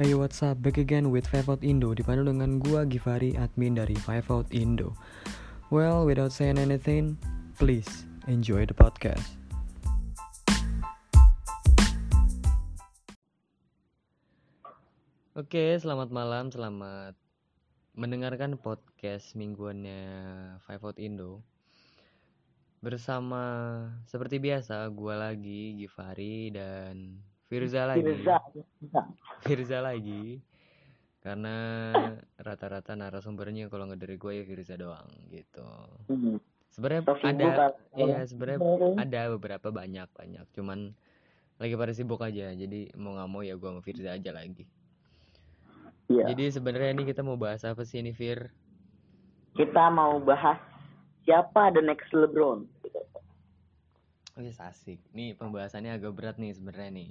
Hey 0.00 0.16
what's 0.16 0.40
up, 0.40 0.56
back 0.64 0.80
again 0.80 1.12
with 1.12 1.28
Five 1.28 1.52
Out 1.52 1.60
Indo 1.60 1.92
Dipandu 1.92 2.24
dengan 2.24 2.56
gua 2.56 2.88
Givari, 2.88 3.36
admin 3.36 3.76
dari 3.76 3.92
Five 3.92 4.24
Out 4.32 4.48
Indo. 4.48 4.96
Well, 5.68 6.08
without 6.08 6.32
saying 6.32 6.56
anything, 6.56 7.20
please 7.60 8.08
enjoy 8.24 8.64
the 8.64 8.72
podcast. 8.72 9.36
Oke, 15.36 15.76
selamat 15.76 16.08
malam, 16.08 16.48
selamat 16.48 17.12
mendengarkan 17.92 18.56
podcast 18.56 19.36
mingguannya 19.36 20.08
Five 20.64 20.88
Out 20.88 20.96
Indo. 20.96 21.44
Bersama, 22.80 23.44
seperti 24.08 24.40
biasa, 24.40 24.88
gua 24.88 25.20
lagi, 25.20 25.76
Givari, 25.76 26.48
dan 26.48 27.20
Firza 27.52 27.84
lagi 27.84 28.00
Firza. 28.00 28.36
Firza 29.44 29.78
lagi 29.78 30.40
karena 31.20 31.54
rata-rata 32.34 32.96
narasumbernya 32.96 33.68
kalau 33.68 33.84
nggak 33.86 34.00
dari 34.00 34.16
gue 34.16 34.32
ya 34.40 34.44
Firza 34.44 34.74
doang 34.74 35.04
gitu 35.28 35.60
Hmm. 36.08 36.40
sebenarnya 36.72 37.04
ada 37.22 37.76
iya 37.94 38.24
sebenarnya 38.24 38.58
Hmm. 38.58 38.96
ada 38.96 39.20
beberapa 39.36 39.68
banyak 39.68 40.08
banyak 40.08 40.46
cuman 40.50 40.96
lagi 41.60 41.76
pada 41.76 41.92
sibuk 41.92 42.24
aja 42.24 42.50
jadi 42.50 42.90
mau 42.96 43.12
nggak 43.12 43.28
mau 43.28 43.44
ya 43.44 43.54
gue 43.54 43.68
sama 43.68 43.84
Firza 43.84 44.16
aja 44.16 44.32
lagi 44.32 44.64
Iya. 46.08 46.32
jadi 46.32 46.44
sebenarnya 46.50 46.90
ini 46.90 47.04
kita 47.04 47.20
mau 47.20 47.36
bahas 47.36 47.62
apa 47.62 47.84
sih 47.84 48.00
ini 48.00 48.10
Fir 48.10 48.48
Kita 49.52 49.92
mau 49.92 50.16
bahas 50.16 50.56
siapa 51.22 51.68
the 51.70 51.84
next 51.84 52.08
LeBron. 52.10 52.64
oh 54.32 54.40
asik 54.42 54.96
nih 55.12 55.36
pembahasannya 55.36 55.92
agak 55.92 56.16
berat 56.16 56.40
nih 56.40 56.56
sebenarnya 56.56 56.88
nih 56.90 57.10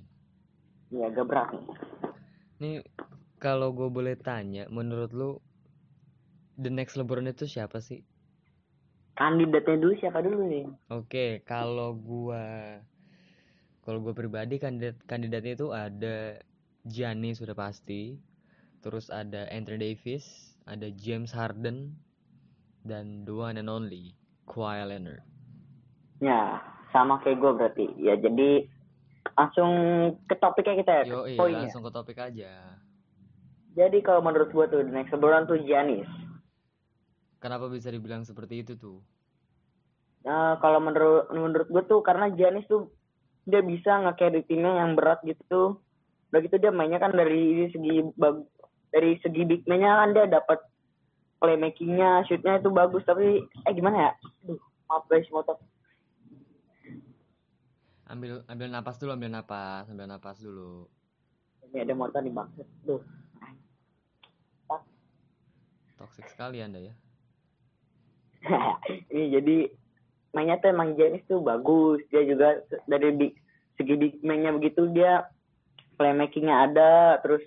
Iya, 0.91 1.07
agak 1.07 1.25
berat 1.27 1.47
nih. 1.55 1.65
nih 2.61 2.75
kalau 3.41 3.73
gue 3.73 3.89
boleh 3.89 4.13
tanya 4.19 4.69
menurut 4.69 5.09
lu 5.15 5.41
the 6.61 6.69
next 6.69 6.93
LeBron 6.93 7.25
itu 7.25 7.49
siapa 7.49 7.81
sih 7.81 8.05
Kandidatnya 9.21 9.77
dulu 9.77 9.93
siapa 10.01 10.23
dulu 10.23 10.49
nih? 10.49 10.65
Oke, 10.89 11.45
kalau 11.45 11.93
gua 11.93 12.79
kalau 13.85 14.01
gua 14.01 14.17
pribadi 14.17 14.57
kandidat 14.57 14.97
kandidatnya 15.05 15.53
itu 15.53 15.67
ada 15.69 16.41
Giannis 16.87 17.37
sudah 17.37 17.53
pasti. 17.53 18.17
Terus 18.81 19.13
ada 19.13 19.45
Anthony 19.53 19.93
Davis, 19.93 20.57
ada 20.65 20.89
James 20.97 21.29
Harden 21.29 21.93
dan 22.81 23.29
the 23.29 23.33
one 23.35 23.61
and 23.61 23.69
only 23.69 24.17
Kawhi 24.49 24.81
Leonard. 24.89 25.21
Ya, 26.17 26.57
sama 26.89 27.21
kayak 27.21 27.37
gue 27.37 27.51
berarti. 27.61 27.85
Ya, 28.01 28.17
jadi 28.17 28.65
langsung 29.37 29.71
ke 30.27 30.35
topiknya 30.37 30.75
kita 30.83 30.91
ya, 30.91 31.03
Yo, 31.07 31.19
poinnya. 31.39 31.65
langsung 31.65 31.83
ke 31.85 31.91
topik 31.91 32.17
aja. 32.19 32.51
Jadi 33.71 34.03
kalau 34.03 34.19
menurut 34.19 34.51
gue 34.51 34.65
tuh 34.67 34.83
the 34.83 34.91
next 34.91 35.15
LeBron 35.15 35.47
tuh 35.47 35.59
Giannis. 35.63 36.07
Kenapa 37.39 37.71
bisa 37.71 37.87
dibilang 37.89 38.27
seperti 38.27 38.61
itu 38.61 38.73
tuh? 38.75 38.99
Nah, 40.27 40.59
kalau 40.61 40.77
menurut 40.83 41.31
menurut 41.33 41.67
gue 41.71 41.83
tuh 41.87 42.03
karena 42.03 42.29
Giannis 42.35 42.67
tuh 42.67 42.91
dia 43.47 43.63
bisa 43.65 43.97
nge-carry 44.05 44.45
timnya 44.45 44.83
yang 44.85 44.93
berat 44.93 45.23
gitu. 45.25 45.81
Udah 46.29 46.39
gitu 46.43 46.61
dia 46.61 46.69
mainnya 46.69 47.01
kan 47.01 47.15
dari 47.15 47.71
segi 47.73 48.05
bag, 48.15 48.45
dari 48.93 49.17
segi 49.23 49.41
big 49.47 49.65
man-nya 49.65 50.03
kan 50.03 50.09
dia 50.13 50.25
dapat 50.29 50.59
playmaking-nya, 51.41 52.27
shoot-nya 52.29 52.61
itu 52.61 52.69
bagus 52.69 53.01
tapi 53.07 53.41
eh 53.41 53.73
gimana 53.73 53.97
ya? 53.97 54.11
Aduh, 54.45 54.61
maaf 54.87 55.03
guys 55.09 55.25
motor. 55.33 55.57
Ambil 58.11 58.43
ambil 58.51 58.67
napas 58.67 58.99
dulu, 58.99 59.15
ambil 59.15 59.31
napas, 59.31 59.87
ambil 59.87 60.03
napas 60.03 60.37
dulu. 60.43 60.83
Ini 61.71 61.87
ada 61.87 61.95
motor 61.95 62.19
di 62.19 62.27
bangsa. 62.27 62.67
Duh. 62.83 62.99
Toxic 65.95 66.27
sekali 66.27 66.59
Anda 66.59 66.91
ya. 66.91 66.93
ini 69.13 69.31
jadi 69.31 69.57
mainnya 70.35 70.59
tuh 70.59 70.75
emang 70.75 70.99
Giannis 70.99 71.23
tuh 71.29 71.39
bagus. 71.39 72.03
Dia 72.11 72.27
juga 72.27 72.59
dari 72.89 73.15
big, 73.15 73.31
segi 73.79 73.95
big 73.95 74.19
man-nya 74.25 74.51
begitu 74.59 74.91
dia 74.91 75.29
playmaking-nya 75.95 76.67
ada, 76.67 77.21
terus 77.23 77.45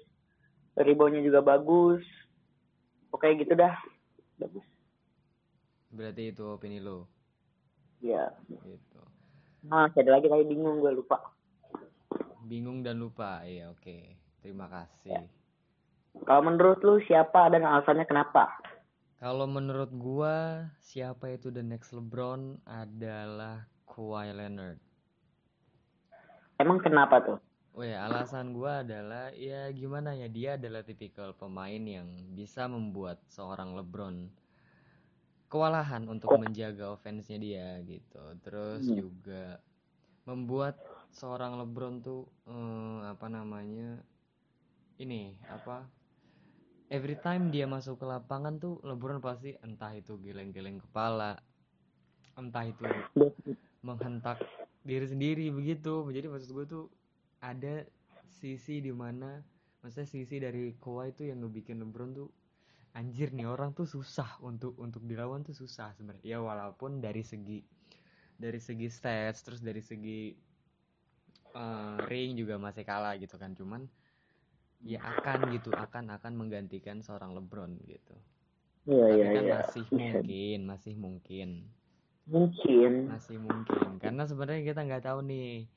rebound-nya 0.81 1.21
juga 1.27 1.45
bagus. 1.45 2.01
Oke 3.13 3.37
gitu 3.37 3.53
dah. 3.53 3.75
Bagus. 4.41 4.65
Berarti 5.93 6.33
itu 6.33 6.43
opini 6.49 6.81
lo 6.81 7.07
Ya. 8.01 8.33
gitu. 8.49 9.03
Masih 9.65 10.05
ada 10.05 10.21
lagi 10.21 10.29
tadi 10.29 10.45
bingung 10.45 10.85
gue 10.85 10.93
lupa. 10.93 11.21
Bingung 12.45 12.85
dan 12.85 13.01
lupa. 13.01 13.41
Iya, 13.49 13.73
oke. 13.73 14.21
Terima 14.45 14.69
kasih. 14.69 15.25
Kalau 16.29 16.43
menurut 16.45 16.79
lu 16.85 17.01
siapa 17.09 17.49
dan 17.49 17.65
alasannya 17.65 18.05
kenapa? 18.05 18.53
Kalau 19.25 19.49
menurut 19.49 19.89
gua, 19.97 20.69
siapa 20.85 21.33
itu 21.33 21.49
the 21.49 21.65
next 21.65 21.97
LeBron 21.97 22.61
adalah 22.69 23.65
Kawhi 23.89 24.37
Leonard. 24.37 24.77
Emang 26.61 26.79
kenapa 26.85 27.25
tuh? 27.25 27.41
Oh 27.75 27.83
ya, 27.83 28.05
alasan 28.07 28.55
gua 28.55 28.85
adalah 28.85 29.35
ya 29.35 29.67
gimana 29.73 30.15
ya 30.15 30.31
dia 30.31 30.61
adalah 30.61 30.85
tipikal 30.87 31.33
pemain 31.35 31.81
yang 31.83 32.07
bisa 32.37 32.69
membuat 32.69 33.19
seorang 33.27 33.75
LeBron 33.75 34.29
kewalahan 35.49 36.05
untuk 36.11 36.35
menjaga 36.35 36.93
offense-nya 36.95 37.39
dia 37.39 37.69
gitu. 37.87 38.23
Terus 38.43 38.89
Hmm. 38.89 38.97
juga 38.99 39.61
membuat 40.25 40.81
seorang 41.13 41.61
LeBron 41.63 42.01
tuh 42.03 42.27
eh, 42.49 42.99
apa 43.07 43.27
namanya 43.29 44.03
ini 44.99 45.37
apa 45.51 45.85
every 46.91 47.19
time 47.19 47.51
dia 47.51 47.67
masuk 47.67 48.01
ke 48.01 48.07
lapangan 48.07 48.57
tuh 48.59 48.79
LeBron 48.83 49.19
pasti 49.19 49.55
entah 49.63 49.91
itu 49.95 50.15
geleng-geleng 50.23 50.79
kepala, 50.79 51.39
entah 52.39 52.65
itu 52.67 52.87
menghentak 53.83 54.41
diri 54.85 55.07
sendiri 55.09 55.49
begitu 55.51 56.05
jadi 56.13 56.29
maksud 56.29 56.51
gue 56.53 56.65
tuh 56.69 56.85
ada 57.41 57.85
sisi 58.29 58.81
di 58.81 58.93
mana 58.93 59.41
maksudnya 59.81 60.09
sisi 60.09 60.41
dari 60.41 60.73
Kawhi 60.81 61.13
itu 61.13 61.29
yang 61.29 61.45
ngebikin 61.45 61.81
LeBron 61.81 62.11
tuh 62.17 62.29
anjir 62.95 63.35
nih 63.35 63.51
orang 63.51 63.75
tuh 63.75 63.91
susah 63.91 64.39
untuk 64.41 64.79
untuk 64.79 65.03
dilawan 65.03 65.43
tuh 65.43 65.55
susah 65.55 65.91
sebenarnya. 65.99 66.23
Ya 66.23 66.39
walaupun 66.39 67.03
dari 67.03 67.27
segi 67.27 67.61
dari 68.39 68.59
segi 68.63 68.87
stats 68.87 69.43
terus 69.43 69.61
dari 69.61 69.83
segi 69.83 70.31
eh, 71.55 71.97
ring 72.07 72.39
juga 72.39 72.57
masih 72.57 72.87
kalah 72.87 73.19
gitu 73.19 73.35
kan. 73.35 73.53
Cuman 73.59 73.83
ya 74.85 75.03
akan 75.03 75.51
gitu 75.55 75.75
akan 75.75 76.15
akan 76.15 76.33
menggantikan 76.39 77.03
seorang 77.03 77.35
LeBron 77.35 77.83
gitu. 77.89 78.15
Iya, 78.85 79.05
tapi 79.09 79.17
iya, 79.17 79.27
kan 79.33 79.45
iya. 79.45 79.55
masih 79.59 79.85
mungkin 79.91 80.59
masih 80.69 80.95
mungkin. 80.95 81.49
Mungkin. 82.25 82.93
masih 83.11 83.37
mungkin. 83.37 84.01
Karena 84.01 84.23
sebenarnya 84.25 84.63
kita 84.65 84.81
nggak 84.87 85.05
tahu 85.05 85.21
nih 85.29 85.69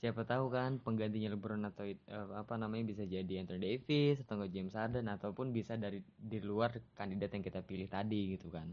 siapa 0.00 0.24
tahu 0.24 0.48
kan 0.48 0.80
penggantinya 0.80 1.28
LeBron 1.36 1.60
atau 1.68 1.84
eh, 1.84 2.28
apa 2.32 2.56
namanya 2.56 2.88
bisa 2.88 3.04
jadi 3.04 3.44
Anthony 3.44 3.76
Davis 3.76 4.24
atau 4.24 4.40
nggak 4.40 4.52
James 4.56 4.72
Harden 4.72 5.06
ataupun 5.12 5.52
bisa 5.52 5.76
dari 5.76 6.00
di 6.16 6.40
luar 6.40 6.72
kandidat 6.96 7.36
yang 7.36 7.44
kita 7.44 7.60
pilih 7.60 7.84
tadi 7.84 8.32
gitu 8.32 8.48
kan. 8.48 8.72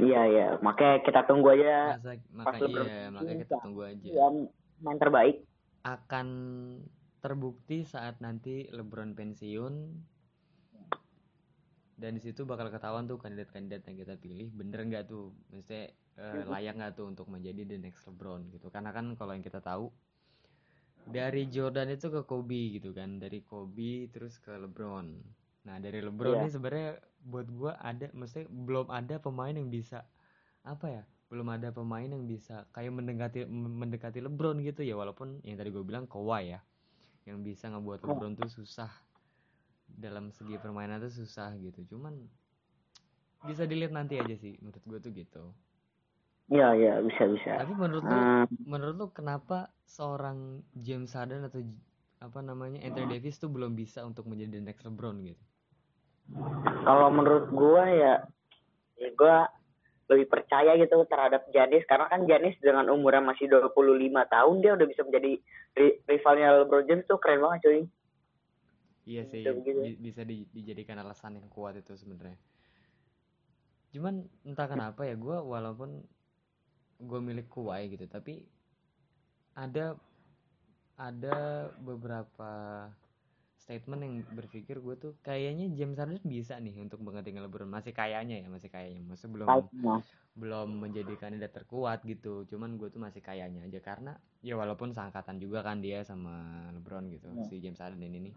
Iya, 0.00 0.20
iya. 0.26 0.46
Makanya 0.58 1.06
kita 1.06 1.20
tunggu 1.30 1.54
aja 1.54 1.94
masa 2.00 2.18
maka 2.34 2.56
iya 2.66 3.06
makanya 3.14 3.38
kita 3.46 3.56
tunggu 3.62 3.82
aja. 3.86 4.08
yang 4.10 4.34
main 4.82 4.98
terbaik. 4.98 5.46
akan 5.80 6.28
terbukti 7.24 7.88
saat 7.88 8.20
nanti 8.20 8.68
LeBron 8.68 9.16
pensiun. 9.16 9.74
Dan 12.00 12.16
di 12.16 12.20
situ 12.24 12.48
bakal 12.48 12.72
ketahuan 12.72 13.04
tuh 13.04 13.20
kandidat-kandidat 13.20 13.84
yang 13.88 13.96
kita 14.00 14.14
pilih. 14.16 14.48
Bener 14.56 14.88
nggak 14.88 15.08
tuh? 15.08 15.32
Maksudnya 15.52 15.92
eh, 16.18 16.42
layak 16.46 16.74
nggak 16.78 16.92
tuh 16.98 17.06
untuk 17.10 17.26
menjadi 17.30 17.62
the 17.66 17.78
next 17.78 18.06
LeBron 18.08 18.50
gitu? 18.50 18.72
Karena 18.72 18.90
kan 18.90 19.14
kalau 19.14 19.34
yang 19.34 19.44
kita 19.44 19.60
tahu 19.62 19.90
dari 21.10 21.48
Jordan 21.48 21.90
itu 21.90 22.06
ke 22.10 22.22
Kobe 22.26 22.78
gitu 22.78 22.90
kan. 22.94 23.18
Dari 23.18 23.42
Kobe 23.42 24.08
terus 24.10 24.38
ke 24.38 24.54
LeBron. 24.54 25.06
Nah 25.66 25.76
dari 25.78 26.00
LeBron 26.00 26.40
Iya. 26.40 26.42
ini 26.46 26.50
sebenarnya 26.50 26.90
buat 27.20 27.46
gua 27.52 27.76
ada 27.76 28.08
maksudnya 28.16 28.48
belum 28.48 28.88
ada 28.88 29.20
pemain 29.20 29.52
yang 29.52 29.68
bisa 29.68 30.08
apa 30.64 30.86
ya 30.88 31.04
belum 31.30 31.46
ada 31.46 31.70
pemain 31.70 32.08
yang 32.10 32.26
bisa 32.26 32.66
kayak 32.74 32.90
mendekati 32.90 33.46
mendekati 33.46 34.18
LeBron 34.18 34.60
gitu 34.66 34.82
ya. 34.82 34.98
Walaupun 34.98 35.40
yang 35.46 35.56
tadi 35.60 35.70
gue 35.70 35.84
bilang 35.86 36.10
Kawhi 36.10 36.58
ya 36.58 36.60
yang 37.28 37.44
bisa 37.46 37.70
ngebuat 37.70 38.02
LeBron 38.02 38.34
tuh 38.34 38.50
susah. 38.50 38.90
Dalam 39.90 40.30
segi 40.30 40.54
permainan 40.58 41.02
tuh 41.02 41.10
susah 41.10 41.54
gitu. 41.58 41.94
Cuman 41.94 42.14
bisa 43.40 43.64
dilihat 43.64 43.94
nanti 43.94 44.20
aja 44.20 44.36
sih 44.36 44.58
menurut 44.60 44.84
gue 44.84 44.98
tuh 45.00 45.12
gitu 45.16 45.44
Iya, 46.50 46.68
iya, 46.74 46.94
bisa, 46.98 47.30
bisa. 47.30 47.62
tapi 47.62 47.72
menurut 47.78 48.02
lu 48.02 48.20
menurut 48.66 48.94
lu 48.98 49.06
kenapa 49.14 49.70
seorang 49.86 50.66
James 50.74 51.14
Harden 51.14 51.46
atau 51.46 51.62
apa 52.18 52.42
namanya 52.42 52.82
Anthony 52.82 53.16
Davis 53.16 53.38
tuh 53.38 53.48
belum 53.48 53.78
bisa 53.78 54.02
untuk 54.02 54.26
menjadi 54.26 54.58
the 54.58 54.62
next 54.66 54.82
LeBron 54.82 55.22
gitu 55.24 55.40
kalau 56.84 57.08
menurut 57.08 57.48
gua 57.54 57.86
ya, 57.86 58.14
ya 58.98 59.08
gua 59.14 59.46
lebih 60.10 60.26
percaya 60.26 60.74
gitu 60.74 61.06
terhadap 61.06 61.46
Janis 61.54 61.86
karena 61.86 62.10
kan 62.10 62.26
Janis 62.26 62.58
dengan 62.58 62.90
umurnya 62.90 63.22
masih 63.22 63.46
25 63.46 64.26
tahun 64.26 64.54
dia 64.58 64.74
udah 64.74 64.86
bisa 64.90 65.02
menjadi 65.06 65.32
ri- 65.78 65.98
rivalnya 66.10 66.66
LeBron 66.66 66.86
James 66.90 67.06
tuh 67.06 67.18
keren 67.22 67.46
banget 67.46 67.60
cuy. 67.62 67.80
iya 69.06 69.22
sih 69.22 69.46
Gitu, 69.46 69.80
bisa 70.02 70.26
di- 70.26 70.50
dijadikan 70.50 70.98
alasan 70.98 71.38
yang 71.38 71.46
kuat 71.46 71.78
itu 71.78 71.94
sebenarnya 71.94 72.36
cuman 73.90 74.22
entah 74.46 74.66
kenapa 74.70 75.02
ya 75.02 75.18
gue 75.18 75.34
walaupun 75.34 76.02
gue 77.00 77.20
milik 77.20 77.48
Kawhi 77.48 77.96
gitu. 77.96 78.04
Tapi 78.06 78.44
ada 79.56 79.96
ada 81.00 81.38
beberapa 81.80 82.52
statement 83.60 84.00
yang 84.04 84.14
berpikir 84.32 84.80
gue 84.80 84.94
tuh 84.96 85.12
kayaknya 85.20 85.68
James 85.76 85.96
Harden 85.96 86.20
bisa 86.24 86.56
nih 86.60 86.76
untuk 86.80 87.00
menggantikan 87.00 87.44
LeBron. 87.44 87.68
Masih 87.68 87.92
kayaknya 87.92 88.40
ya 88.40 88.48
masih 88.48 88.68
kayaknya. 88.68 89.00
Maksudnya 89.04 89.32
belum 89.36 89.48
Kayaknya. 89.48 89.94
belum 90.30 90.68
menjadi 90.80 91.14
kandidat 91.16 91.52
terkuat 91.52 92.04
gitu. 92.04 92.44
Cuman 92.48 92.76
gue 92.76 92.88
tuh 92.88 93.00
masih 93.00 93.20
kayaknya 93.20 93.64
aja. 93.64 93.80
Karena 93.80 94.12
ya 94.40 94.56
walaupun 94.56 94.92
seangkatan 94.92 95.40
juga 95.40 95.60
kan 95.64 95.80
dia 95.80 96.04
sama 96.04 96.68
LeBron 96.76 97.08
gitu 97.12 97.28
Ya. 97.32 97.44
si 97.48 97.54
James 97.60 97.80
Harden 97.80 98.00
ini 98.00 98.30
nih. 98.30 98.34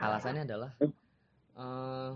Alasannya 0.00 0.42
adalah 0.46 0.70
eh 1.54 2.12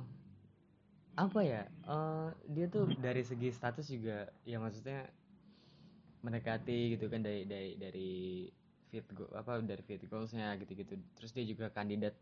apa 1.19 1.41
ya? 1.43 1.62
Eh 1.85 2.29
dia 2.49 2.67
tuh 2.70 2.87
dari 2.97 3.20
segi 3.20 3.50
status 3.50 3.91
juga 3.91 4.31
ya 4.47 4.62
maksudnya 4.62 5.11
mendekati 6.23 6.94
gitu 6.94 7.06
kan 7.06 7.23
dari 7.23 7.43
dari 7.43 7.75
dari 7.75 8.11
fit 8.91 9.06
go 9.12 9.26
apa 9.35 9.59
dari 9.61 9.82
fit 9.82 10.03
goalsnya 10.06 10.55
gitu-gitu. 10.59 10.94
Terus 11.19 11.31
dia 11.35 11.44
juga 11.44 11.69
kandidat 11.69 12.15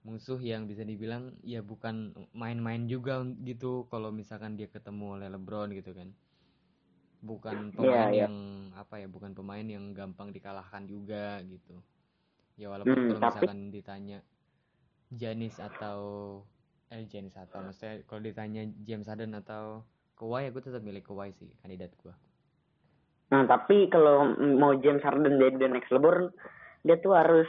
musuh 0.00 0.40
yang 0.40 0.64
bisa 0.64 0.80
dibilang 0.80 1.36
ya 1.44 1.60
bukan 1.60 2.16
main-main 2.32 2.88
juga 2.88 3.20
gitu 3.44 3.84
kalau 3.92 4.08
misalkan 4.08 4.56
dia 4.56 4.66
ketemu 4.66 5.18
oleh 5.20 5.28
LeBron 5.28 5.74
gitu 5.74 5.92
kan. 5.92 6.08
Bukan 7.20 7.76
pemain 7.76 7.92
Iya, 7.92 8.04
iya. 8.16 8.22
yang 8.24 8.36
apa 8.72 8.96
ya 8.96 9.04
bukan 9.04 9.36
pemain 9.36 9.66
yang 9.66 9.92
gampang 9.92 10.32
dikalahkan 10.32 10.88
juga 10.88 11.42
gitu. 11.44 11.76
Ya 12.56 12.72
walaupun 12.72 12.96
Hmm, 12.96 13.08
kalau 13.12 13.20
tapi- 13.20 13.32
misalkan 13.44 13.60
ditanya 13.68 14.18
Janis 15.10 15.58
atau 15.60 16.00
eh 16.90 17.06
Janis 17.06 17.38
atau 17.38 17.62
maksudnya 17.62 18.02
kalau 18.10 18.22
ditanya 18.22 18.66
James 18.82 19.06
Harden 19.06 19.38
atau 19.38 19.86
Kawhi 20.18 20.50
gue 20.50 20.62
tetap 20.62 20.82
milih 20.82 21.06
Kawhi 21.06 21.30
sih 21.32 21.50
kandidat 21.62 21.94
gue 22.02 22.14
Nah, 23.30 23.46
tapi 23.46 23.86
kalau 23.86 24.34
mau 24.58 24.74
James 24.82 25.02
Harden 25.06 25.38
jadi 25.38 25.54
the 25.54 25.68
next 25.70 25.90
LeBron, 25.94 26.34
dia 26.82 26.98
tuh 26.98 27.14
harus 27.14 27.46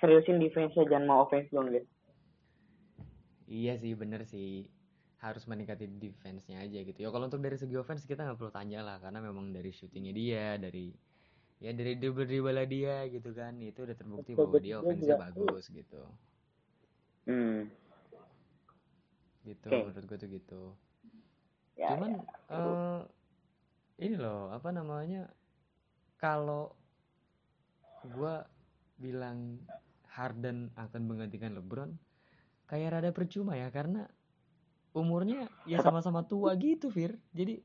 seriusin 0.00 0.40
defense-nya, 0.40 0.88
jangan 0.88 1.04
mau 1.04 1.18
offense 1.28 1.52
dong 1.52 1.68
gitu. 1.68 1.84
Iya 3.48 3.80
sih 3.80 3.92
bener 3.96 4.24
sih 4.28 4.68
harus 5.20 5.44
meningkati 5.48 5.88
defense-nya 6.00 6.64
aja 6.64 6.80
gitu. 6.80 6.98
Ya 7.00 7.08
kalau 7.12 7.28
untuk 7.28 7.44
dari 7.44 7.60
segi 7.60 7.76
offense 7.76 8.08
kita 8.08 8.24
nggak 8.24 8.40
perlu 8.40 8.52
tanya 8.52 8.80
lah 8.80 8.96
karena 9.00 9.20
memang 9.20 9.52
dari 9.52 9.68
shootingnya 9.68 10.12
dia, 10.16 10.46
dari 10.56 10.92
ya 11.60 11.76
dari 11.76 12.00
dribble 12.00 12.24
dribble 12.24 12.64
dia 12.64 13.04
gitu 13.10 13.34
kan 13.34 13.58
itu 13.60 13.84
udah 13.84 13.96
terbukti 13.98 14.32
Betul, 14.32 14.48
bahwa 14.48 14.58
dia 14.64 14.76
offense-nya 14.80 15.16
bagus 15.20 15.64
gitu. 15.68 16.02
Hmm. 17.28 17.68
Gitu 19.46 19.68
Oke. 19.70 19.86
menurut 19.90 20.04
gue 20.06 20.18
tuh 20.18 20.30
gitu. 20.30 20.62
Ya, 21.78 21.94
Cuman 21.94 22.10
ya. 22.18 22.56
eh 22.58 23.00
ini 23.98 24.14
loh 24.14 24.50
apa 24.54 24.70
namanya 24.70 25.26
kalau 26.18 26.70
gua 28.14 28.46
bilang 28.98 29.58
Harden 30.10 30.70
akan 30.74 31.02
menggantikan 31.06 31.54
LeBron 31.54 31.94
kayak 32.70 32.98
rada 32.98 33.10
percuma 33.14 33.54
ya 33.54 33.70
karena 33.70 34.06
umurnya 34.94 35.46
ya 35.66 35.78
sama-sama 35.82 36.26
tua 36.26 36.54
gitu 36.58 36.90
Fir 36.90 37.14
jadi 37.30 37.62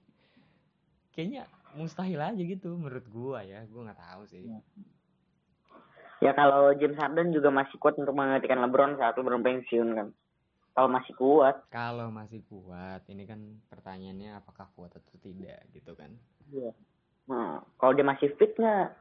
kayaknya 1.13 1.49
mustahil 1.73 2.21
aja 2.21 2.41
gitu 2.41 2.77
menurut 2.77 3.05
gua 3.09 3.41
ya 3.41 3.65
gua 3.69 3.89
nggak 3.89 4.01
tahu 4.01 4.23
sih 4.29 4.45
Ya 6.23 6.31
kalau 6.31 6.71
James 6.79 6.95
Harden 6.95 7.35
juga 7.35 7.51
masih 7.51 7.75
kuat 7.83 7.99
untuk 7.99 8.15
menggantikan 8.15 8.63
LeBron 8.63 8.95
saat 8.95 9.19
LeBron 9.19 9.43
pensiun 9.43 9.89
kan. 9.91 10.07
Kalau 10.73 10.89
masih 10.89 11.13
kuat. 11.15 11.55
kalau 11.69 12.09
masih 12.09 12.41
kuat 12.49 13.05
ini 13.05 13.29
kan 13.29 13.39
pertanyaannya 13.69 14.41
apakah 14.41 14.65
kuat 14.73 14.89
atau 14.97 15.15
tidak 15.21 15.61
gitu 15.69 15.93
kan 15.93 16.09
Iya. 16.49 16.73
Nah, 17.23 17.63
kalau 17.79 17.95
dia 17.95 18.03
masih 18.03 18.35
fit 18.35 18.51
nggak? 18.59 18.91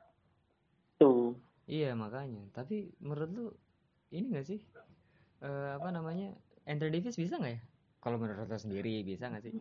Tuh. 1.03 1.35
Iya 1.67 1.93
makanya. 1.99 2.47
Tapi 2.55 2.95
menurut 3.03 3.31
lu 3.35 3.47
ini 4.15 4.31
gak 4.31 4.47
sih 4.47 4.63
Eh 5.43 5.69
apa 5.75 5.91
namanya 5.91 6.31
Anthony 6.71 7.03
Davis 7.03 7.19
bisa 7.19 7.35
nggak 7.35 7.59
ya? 7.59 7.61
Kalau 7.99 8.15
menurut 8.15 8.47
lo 8.47 8.59
sendiri 8.59 9.03
bisa 9.03 9.27
nggak 9.27 9.43
sih? 9.43 9.55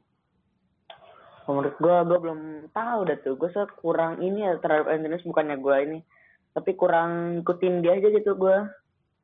Menurut 1.49 1.73
gua, 1.81 2.05
gua 2.05 2.19
belum 2.21 2.69
tahu 2.69 2.99
dah 3.09 3.17
tuh. 3.25 3.33
Gua 3.33 3.49
kurang 3.81 4.21
ini 4.21 4.45
ya 4.45 4.61
terhadap 4.61 4.93
Anthony 4.93 5.17
bukannya 5.25 5.57
gua 5.57 5.81
ini. 5.81 6.05
Tapi 6.53 6.77
kurang 6.77 7.41
ikutin 7.41 7.81
dia 7.81 7.97
aja 7.97 8.13
gitu 8.13 8.37
gua. 8.37 8.69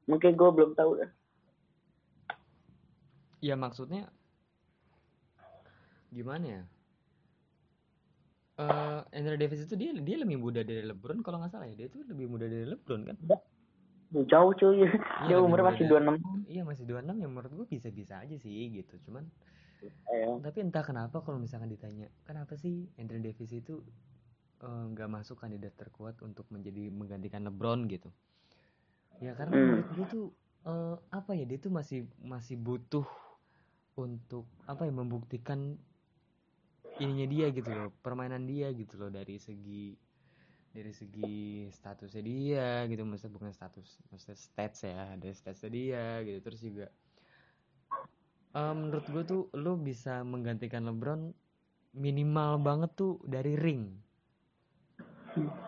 Mungkin 0.10 0.34
gua 0.34 0.50
belum 0.50 0.74
tahu 0.74 1.06
dah. 1.06 1.12
Ya 3.38 3.54
maksudnya 3.54 4.10
gimana 6.10 6.46
ya? 6.46 6.62
Eh 8.58 9.00
Anthony 9.14 9.38
Davis 9.38 9.62
itu 9.70 9.76
dia 9.78 9.94
dia 9.94 10.18
lebih 10.18 10.42
muda 10.42 10.66
dari 10.66 10.82
LeBron 10.82 11.22
kalau 11.22 11.38
nggak 11.42 11.54
salah 11.54 11.70
ya. 11.70 11.78
Dia 11.78 11.88
tuh 11.94 12.02
lebih 12.10 12.26
muda 12.26 12.50
dari 12.50 12.66
LeBron 12.66 13.02
kan? 13.06 13.18
Jauh 14.26 14.52
cuy. 14.56 14.82
Iya, 15.28 15.34
dia 15.34 15.36
lebih 15.38 15.46
umurnya 15.46 15.66
muda 15.66 15.72
masih 15.74 15.86
dari- 15.86 16.06
26. 16.08 16.48
Iya 16.48 16.62
masih 16.66 16.84
26 16.90 17.16
ya 17.22 17.28
menurut 17.30 17.52
gua 17.54 17.68
bisa-bisa 17.70 18.14
aja 18.24 18.36
sih 18.40 18.54
gitu. 18.74 18.96
Cuman 19.06 19.26
Eh, 20.08 20.40
tapi 20.42 20.64
entah 20.66 20.82
kenapa 20.82 21.20
kalau 21.22 21.38
misalkan 21.38 21.70
ditanya 21.70 22.08
kenapa 22.26 22.56
sih 22.58 22.88
Anthony 22.98 23.28
Davis 23.30 23.52
itu 23.54 23.84
eh, 24.64 24.84
nggak 24.96 25.06
masuk 25.06 25.38
kandidat 25.38 25.76
terkuat 25.78 26.18
untuk 26.26 26.50
menjadi 26.50 26.90
menggantikan 26.90 27.46
LeBron 27.46 27.86
gitu 27.86 28.10
ya 29.20 29.36
karena 29.38 29.54
Hmm. 29.54 29.62
menurut 29.68 29.90
gue 29.94 30.06
tuh 30.10 30.26
eh, 30.66 30.96
apa 31.12 31.32
ya 31.38 31.46
dia 31.46 31.60
tuh 31.62 31.70
masih 31.70 32.08
masih 32.24 32.56
butuh 32.58 33.06
untuk 33.98 34.46
apa 34.70 34.86
ya 34.86 34.94
membuktikan 34.94 35.74
ininya 36.98 37.28
dia 37.30 37.48
gitu 37.54 37.70
loh 37.70 37.90
permainan 38.02 38.46
dia 38.46 38.74
gitu 38.74 38.98
loh 38.98 39.10
dari 39.10 39.38
segi 39.38 39.94
dari 40.74 40.94
segi 40.94 41.66
statusnya 41.74 42.22
dia 42.22 42.70
gitu 42.86 43.02
maksudnya 43.06 43.34
bukan 43.34 43.50
status 43.54 43.98
maksudnya 44.14 44.38
stats 44.38 44.80
ya 44.86 45.14
dari 45.18 45.34
statsnya 45.34 45.70
dia 45.74 46.06
gitu 46.26 46.40
terus 46.46 46.62
juga 46.62 46.88
eh, 48.54 48.74
menurut 48.74 49.06
gue 49.10 49.24
tuh 49.26 49.42
lo 49.58 49.74
bisa 49.78 50.22
menggantikan 50.22 50.86
LeBron 50.86 51.34
minimal 51.98 52.62
banget 52.62 52.94
tuh 52.94 53.18
dari 53.26 53.58
ring 53.58 53.98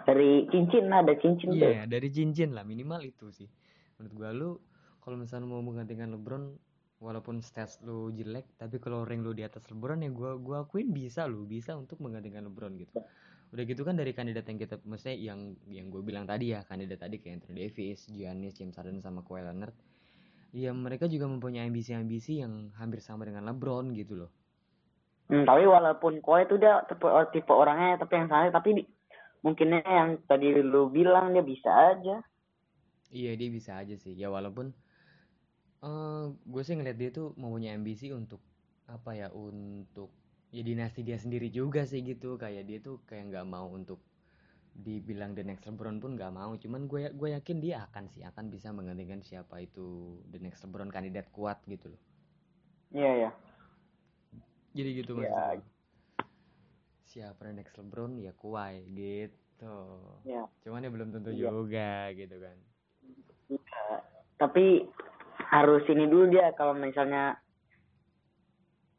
dari 0.05 0.49
cincin 0.49 0.89
ada 0.89 1.13
cincin 1.17 1.53
tuh. 1.53 1.61
Iya, 1.61 1.85
dari 1.85 2.09
cincin 2.09 2.57
lah 2.57 2.65
minimal 2.65 3.05
itu 3.05 3.29
sih. 3.29 3.49
Menurut 3.97 4.13
gua 4.17 4.29
lu 4.33 4.49
kalau 5.03 5.15
misalnya 5.19 5.45
mau 5.45 5.61
menggantikan 5.61 6.09
LeBron 6.09 6.57
walaupun 6.99 7.39
stats 7.39 7.79
lu 7.83 8.11
jelek, 8.11 8.45
tapi 8.59 8.77
kalau 8.83 9.07
ring 9.07 9.23
lu 9.23 9.31
di 9.31 9.43
atas 9.47 9.63
LeBron 9.71 10.03
ya 10.03 10.11
gua 10.11 10.35
gua 10.35 10.57
akuin 10.67 10.91
bisa 10.91 11.25
lu, 11.25 11.47
bisa 11.47 11.75
untuk 11.75 11.97
menggantikan 12.03 12.43
LeBron 12.47 12.75
gitu. 12.79 12.99
Udah 13.49 13.63
gitu 13.65 13.81
kan 13.81 13.97
dari 13.97 14.13
kandidat 14.13 14.45
yang 14.45 14.59
kita 14.61 14.77
maksudnya 14.85 15.17
yang 15.17 15.57
yang 15.65 15.89
gue 15.89 16.05
bilang 16.05 16.29
tadi 16.29 16.53
ya, 16.53 16.61
kandidat 16.69 17.01
tadi 17.01 17.17
kayak 17.17 17.41
Anthony 17.41 17.65
Davis, 17.65 18.05
Giannis, 18.05 18.53
James 18.53 18.77
Harden 18.77 19.01
sama 19.01 19.25
Kawhi 19.25 19.41
Leonard. 19.41 19.73
Ya 20.53 20.69
mereka 20.73 21.09
juga 21.09 21.25
mempunyai 21.25 21.65
ambisi-ambisi 21.65 22.45
yang 22.45 22.69
hampir 22.77 23.01
sama 23.01 23.25
dengan 23.25 23.49
LeBron 23.49 23.89
gitu 23.97 24.13
loh. 24.25 24.31
Hmm, 25.29 25.45
tapi 25.49 25.65
walaupun 25.65 26.21
Kawhi 26.21 26.45
itu 26.45 26.61
dia 26.61 26.85
tipe, 26.85 27.09
tipe 27.33 27.53
orangnya 27.53 28.01
tapi 28.01 28.13
yang 28.21 28.27
santai 28.29 28.53
tapi 28.53 28.69
di- 28.81 28.89
mungkinnya 29.41 29.81
yang 29.81 30.09
tadi 30.29 30.53
lu 30.61 30.89
bilang 30.93 31.33
dia 31.33 31.41
bisa 31.41 31.69
aja. 31.95 32.21
Iya 33.09 33.33
dia 33.33 33.49
bisa 33.49 33.81
aja 33.81 33.97
sih 33.97 34.13
ya 34.13 34.29
walaupun 34.29 34.69
eh 35.79 36.25
gue 36.27 36.61
sih 36.61 36.75
ngeliat 36.75 36.97
dia 36.97 37.09
tuh 37.09 37.31
mempunyai 37.35 37.71
ambisi 37.71 38.11
untuk 38.11 38.43
apa 38.85 39.15
ya 39.15 39.27
untuk 39.31 40.11
ya 40.49 40.59
dinasti 40.59 41.05
dia 41.05 41.15
sendiri 41.15 41.47
juga 41.47 41.85
sih 41.85 42.01
gitu 42.01 42.35
kayak 42.35 42.65
dia 42.65 42.79
tuh 42.79 42.99
kayak 43.05 43.31
nggak 43.31 43.45
mau 43.45 43.69
untuk 43.69 44.01
dibilang 44.75 45.35
the 45.35 45.43
next 45.43 45.63
LeBron 45.63 45.99
pun 45.99 46.15
nggak 46.15 46.31
mau 46.31 46.55
cuman 46.55 46.87
gue 46.87 47.11
gue 47.11 47.29
yakin 47.31 47.57
dia 47.59 47.83
akan 47.85 48.07
sih 48.07 48.23
akan 48.23 48.47
bisa 48.47 48.71
menggantikan 48.71 49.19
siapa 49.19 49.59
itu 49.59 50.17
the 50.27 50.39
next 50.39 50.63
LeBron 50.63 50.89
kandidat 50.89 51.27
kuat 51.29 51.59
gitu 51.65 51.91
loh 51.91 52.01
Iya 52.89 53.11
ya. 53.27 53.31
jadi 54.73 54.89
gitu 54.99 55.11
maksud 55.13 55.29
Ya. 55.29 55.53
gue. 55.53 55.63
siapa 57.05 57.41
the 57.41 57.53
next 57.53 57.75
LeBron 57.75 58.17
ya 58.17 58.33
Kawhi 58.33 58.83
gitu 58.89 59.75
Ya. 60.23 60.43
cuman 60.61 60.83
ya 60.83 60.89
belum 60.89 61.09
tentu 61.11 61.31
Iya. 61.31 61.47
juga 61.47 61.91
gitu 62.11 62.35
kan 62.35 62.57
Tapi 64.39 64.87
harus 65.49 65.83
ini 65.89 66.05
dulu 66.05 66.29
dia. 66.29 66.53
Kalau 66.53 66.77
misalnya 66.77 67.35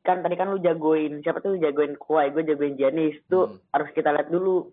kan 0.01 0.25
tadi 0.25 0.35
kan 0.35 0.49
lu 0.51 0.59
jagoin 0.59 1.21
siapa 1.21 1.45
tuh 1.45 1.61
jagoin 1.61 1.95
Kawhi 1.95 2.33
gue 2.33 2.43
jagoin 2.43 2.75
Giannis 2.75 3.21
tuh 3.29 3.47
Hmm. 3.47 3.59
harus 3.71 3.91
kita 3.93 4.11
lihat 4.11 4.29
dulu. 4.29 4.73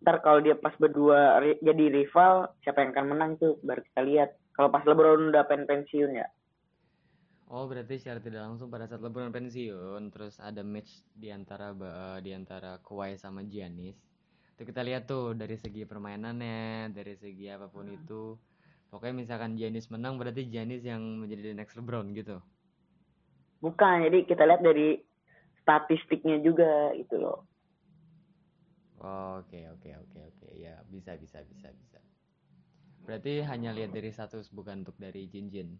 Ntar 0.00 0.22
kalau 0.22 0.38
dia 0.40 0.54
pas 0.54 0.72
berdua 0.76 1.40
ri- 1.42 1.60
jadi 1.60 1.84
rival 1.90 2.54
siapa 2.62 2.84
yang 2.84 2.94
akan 2.94 3.06
menang 3.10 3.30
tuh 3.36 3.58
baru 3.60 3.82
kita 3.82 4.00
lihat. 4.06 4.30
Kalau 4.54 4.72
pas 4.72 4.84
LeBron 4.86 5.34
udah 5.34 5.44
pen 5.44 5.68
pensiun 5.68 6.16
ya. 6.16 6.28
Oh 7.46 7.68
berarti 7.70 8.00
secara 8.00 8.18
tidak 8.18 8.42
langsung 8.42 8.66
pada 8.66 8.90
saat 8.90 8.98
LeBron 8.98 9.30
pensiun 9.30 10.10
terus 10.10 10.40
ada 10.42 10.66
match 10.66 11.04
di 11.14 11.30
antara 11.30 11.70
di 12.18 12.30
antara 12.32 12.78
Kawhi 12.80 13.14
sama 13.18 13.44
Giannis. 13.44 13.98
Itu 14.56 14.64
kita 14.64 14.80
lihat 14.80 15.04
tuh 15.04 15.36
dari 15.36 15.54
segi 15.54 15.84
permainannya, 15.84 16.88
dari 16.90 17.12
segi 17.12 17.46
apa 17.52 17.68
pun 17.68 17.92
itu 17.92 18.34
pokoknya 18.96 19.28
misalkan 19.28 19.60
Giannis 19.60 19.92
menang 19.92 20.16
berarti 20.16 20.48
Giannis 20.48 20.80
yang 20.80 21.20
menjadi 21.20 21.52
the 21.52 21.56
next 21.60 21.76
LeBron 21.76 22.16
gitu. 22.16 22.40
Bukan 23.60 24.08
jadi 24.08 24.24
kita 24.24 24.48
lihat 24.48 24.64
dari 24.64 24.96
statistiknya 25.60 26.40
juga 26.40 26.96
itu 26.96 27.20
loh. 27.20 27.44
Oke 29.36 29.68
oke 29.68 29.92
oke 29.92 30.18
oke. 30.32 30.48
Ya 30.56 30.80
bisa 30.88 31.12
bisa 31.20 31.44
bisa 31.44 31.68
bisa. 31.76 32.00
Berarti 33.04 33.44
hanya 33.44 33.76
lihat 33.76 33.92
dari 33.92 34.08
status 34.08 34.48
bukan 34.48 34.80
untuk 34.80 34.96
dari 34.96 35.28
Jinjin? 35.28 35.76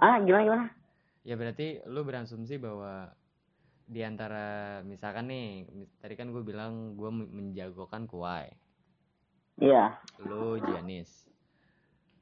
Ah 0.00 0.16
gimana 0.24 0.42
gimana? 0.48 0.66
Ya 1.28 1.36
berarti 1.36 1.84
lu 1.84 2.00
berasumsi 2.00 2.56
bahwa 2.56 3.12
di 3.84 4.00
antara 4.00 4.80
misalkan 4.88 5.28
nih 5.28 5.68
tadi 6.00 6.16
kan 6.16 6.32
gue 6.32 6.40
bilang 6.40 6.96
gue 6.96 7.12
menjagokan 7.12 8.08
Kawhi 8.08 8.65
iya. 9.60 9.96
Lu 10.22 10.56
Giannis. 10.60 11.28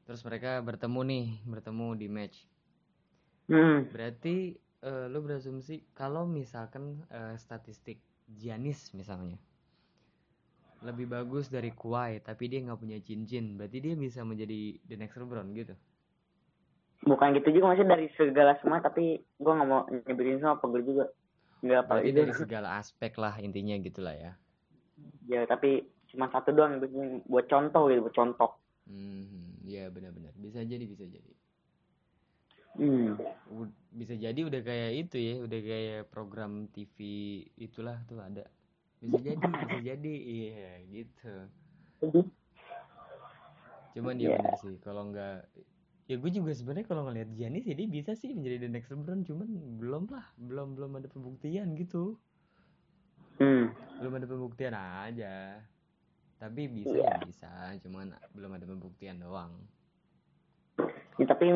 Terus 0.04 0.20
mereka 0.22 0.60
bertemu 0.60 1.00
nih 1.04 1.26
bertemu 1.48 1.86
di 1.96 2.08
match. 2.10 2.38
Hmm. 3.44 3.84
berarti 3.92 4.56
eh, 4.80 5.06
lu 5.12 5.20
berasumsi 5.20 5.92
kalau 5.92 6.24
misalkan 6.24 7.04
eh, 7.12 7.36
statistik 7.36 8.00
Giannis 8.24 8.96
misalnya 8.96 9.36
lebih 10.80 11.08
bagus 11.08 11.48
dari 11.52 11.72
Kawhi 11.72 12.20
tapi 12.24 12.48
dia 12.48 12.60
nggak 12.64 12.80
punya 12.80 13.00
cincin 13.00 13.56
berarti 13.56 13.84
dia 13.84 13.94
bisa 13.96 14.24
menjadi 14.24 14.80
the 14.84 14.96
next 14.96 15.16
LeBron 15.16 15.52
gitu? 15.56 15.76
Bukan 17.04 17.36
gitu 17.36 17.52
juga 17.52 17.72
maksudnya 17.72 18.00
dari 18.00 18.08
segala 18.16 18.56
semua 18.60 18.80
tapi 18.80 19.20
gua 19.40 19.60
nggak 19.60 19.68
mau 19.68 19.84
nyebutin 19.88 20.40
semua 20.40 20.56
apa 20.56 20.64
juga 20.80 21.04
nggak 21.64 21.80
apa 21.84 21.92
berarti 22.00 22.12
dari 22.12 22.32
segala 22.32 22.68
aspek 22.80 23.12
lah 23.20 23.36
intinya 23.40 23.76
gitulah 23.80 24.16
ya. 24.16 24.32
Ya 25.28 25.44
tapi 25.48 25.84
cuma 26.12 26.28
satu 26.32 26.50
doang 26.52 26.76
yang 26.80 27.22
buat 27.28 27.46
contoh 27.48 27.88
gitu 27.88 28.04
buat 28.04 28.16
contoh. 28.16 28.50
Hmm 28.84 29.44
ya 29.64 29.88
benar-benar. 29.88 30.32
Bisa 30.36 30.60
jadi 30.62 30.84
bisa 30.84 31.04
jadi. 31.08 31.32
Hmm. 32.74 33.16
Bisa 33.94 34.14
jadi 34.18 34.40
udah 34.44 34.60
kayak 34.60 34.90
itu 35.08 35.16
ya 35.16 35.34
udah 35.40 35.60
kayak 35.62 36.00
program 36.12 36.68
TV 36.70 36.96
itulah 37.56 37.98
tuh 38.04 38.20
ada. 38.20 38.44
Bisa 39.00 39.18
jadi 39.20 39.40
bisa 39.40 39.78
jadi. 39.80 40.14
Iya 40.14 40.72
gitu. 40.92 41.34
Jadi, 42.04 42.20
cuman 43.94 44.14
dia 44.18 44.34
Iya. 44.34 44.36
bener 44.42 44.54
sih 44.58 44.76
kalau 44.82 45.08
nggak 45.08 45.46
ya 46.10 46.18
gue 46.18 46.30
juga 46.34 46.50
sebenarnya 46.52 46.84
kalau 46.84 47.06
ngeliat 47.08 47.30
Giannis 47.32 47.64
ya 47.64 47.78
dia 47.78 47.88
bisa 47.88 48.12
sih 48.12 48.34
menjadi 48.34 48.66
the 48.66 48.68
next 48.68 48.90
LeBron 48.92 49.24
cuman 49.24 49.48
belum 49.80 50.04
lah 50.10 50.26
belum 50.36 50.76
belum 50.76 50.90
ada 51.00 51.08
pembuktian 51.08 51.78
gitu. 51.78 52.18
Hmm. 53.34 53.74
belum 53.98 54.12
ada 54.14 54.26
pembuktian 54.30 54.74
aja 54.78 55.58
tapi 56.44 56.68
bisa 56.68 56.92
ya 56.92 57.16
bisa. 57.24 57.48
Cuman 57.80 58.12
belum 58.36 58.52
ada 58.60 58.68
pembuktian 58.68 59.16
doang. 59.16 59.56
Ya, 61.16 61.24
tapi 61.24 61.48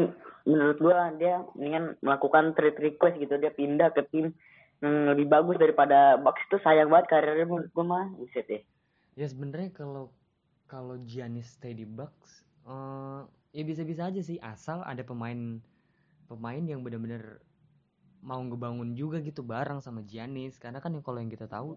menurut 0.49 0.80
gua 0.80 1.12
dia 1.21 1.45
mendingan 1.52 2.00
melakukan 2.00 2.57
trade 2.57 2.80
request 2.80 3.21
gitu. 3.21 3.37
Dia 3.37 3.52
pindah 3.52 3.92
ke 3.92 4.09
tim 4.09 4.33
yang 4.80 5.12
lebih 5.12 5.28
bagus 5.28 5.61
daripada 5.61 6.16
Bucks. 6.16 6.40
Itu 6.49 6.57
sayang 6.64 6.88
banget 6.88 7.12
karirnya 7.12 7.45
menurut 7.45 7.68
gua 7.76 7.85
mah. 7.85 8.07
Buset 8.16 8.49
ya 8.49 8.61
ya 9.18 9.26
sebenarnya 9.26 9.75
kalau 9.75 10.14
kalau 10.71 10.95
Giannis 11.02 11.59
stay 11.59 11.75
di 11.75 11.83
Bucks 11.83 12.47
eh 12.71 13.21
ya 13.52 13.62
bisa-bisa 13.66 14.09
aja 14.09 14.23
sih. 14.25 14.40
Asal 14.40 14.80
ada 14.87 15.04
pemain 15.04 15.61
pemain 16.30 16.62
yang 16.64 16.80
benar-benar 16.80 17.45
mau 18.25 18.40
ngebangun 18.40 18.97
juga 18.97 19.21
gitu 19.21 19.45
bareng 19.45 19.85
sama 19.85 20.00
Giannis. 20.07 20.57
Karena 20.57 20.80
kan 20.80 20.97
yang 20.97 21.04
kalau 21.04 21.18
yang 21.21 21.28
kita 21.28 21.45
tahu 21.45 21.76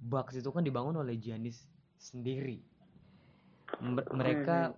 Bucks 0.00 0.40
itu 0.40 0.48
kan 0.48 0.64
dibangun 0.64 0.96
oleh 0.96 1.20
Giannis 1.20 1.73
sendiri 2.04 2.60
mereka 4.12 4.76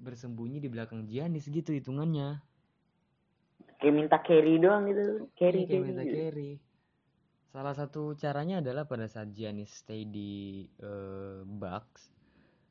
bersembunyi 0.00 0.58
di 0.58 0.68
belakang 0.72 1.04
Giannis 1.06 1.46
gitu 1.46 1.70
hitungannya 1.76 2.40
kayak 3.82 3.94
minta 3.94 4.18
carry 4.22 4.62
doang 4.62 4.86
gitu 4.90 5.26
carry 5.34 5.66
Iya, 5.66 5.68
kayak 5.68 5.82
carry 5.82 5.86
minta 5.90 6.04
gitu. 6.06 6.16
carry. 6.16 6.52
Salah 7.52 7.74
satu 7.76 8.02
caranya 8.16 8.64
adalah 8.64 8.88
pada 8.88 9.04
saat 9.10 9.34
Giannis 9.36 9.74
stay 9.84 10.08
di 10.08 10.64
eh, 10.80 11.44
Bucks, 11.44 12.08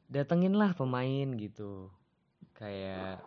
datenginlah 0.09 0.73
pemain 0.73 1.27
gitu. 1.37 1.91
Kayak 2.57 3.21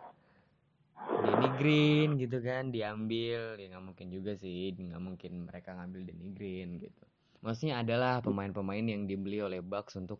Danny 0.97 1.49
Green 1.61 2.09
gitu 2.19 2.43
kan 2.43 2.75
diambil, 2.75 3.55
ya 3.55 3.65
nggak 3.71 3.85
mungkin 3.87 4.07
juga 4.11 4.35
sih, 4.35 4.75
nggak 4.75 4.99
mungkin 4.99 5.31
mereka 5.47 5.77
ngambil 5.79 6.01
Danny 6.11 6.29
Green 6.35 6.69
gitu. 6.81 7.04
Maksudnya 7.45 7.85
adalah 7.85 8.25
pemain-pemain 8.25 8.81
yang 8.81 9.05
dibeli 9.05 9.37
oleh 9.37 9.61
Bucks 9.61 9.93
untuk 10.01 10.17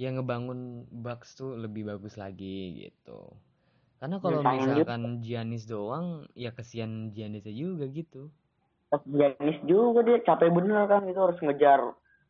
yang 0.00 0.16
ngebangun 0.16 0.88
Bucks 0.88 1.36
tuh 1.36 1.60
lebih 1.60 1.84
bagus 1.84 2.16
lagi 2.16 2.88
gitu. 2.88 3.20
Karena 4.00 4.16
kalau 4.22 4.40
sayang 4.40 4.56
juga. 4.56 4.64
misalkan 4.64 5.02
Giannis 5.20 5.64
doang, 5.68 6.06
ya 6.32 6.50
kesian 6.56 7.12
Giannisnya 7.12 7.52
juga 7.52 7.84
gitu. 7.92 8.32
Giannis 9.04 9.58
juga 9.68 10.00
dia 10.00 10.18
capek 10.24 10.48
bener 10.48 10.88
kan 10.88 11.04
gitu 11.04 11.20
harus 11.20 11.36
ngejar 11.44 11.80